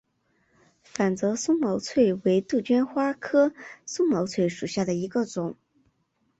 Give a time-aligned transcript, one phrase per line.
[0.83, 3.53] 反折松毛翠为杜鹃花科
[3.85, 5.55] 松毛翠属下的一个种。